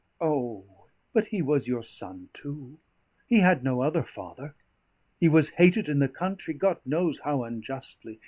O, 0.19 0.65
but 1.13 1.27
he 1.27 1.43
was 1.43 1.67
your 1.67 1.83
son 1.83 2.29
too! 2.33 2.79
He 3.27 3.41
had 3.41 3.63
no 3.63 3.81
other 3.83 4.01
father. 4.01 4.55
He 5.19 5.29
was 5.29 5.49
hated 5.49 5.87
in 5.87 5.99
the 5.99 6.09
country, 6.09 6.55
God 6.55 6.79
knows 6.87 7.19
how 7.19 7.43
unjustly. 7.43 8.19